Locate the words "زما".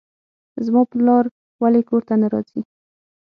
0.65-0.81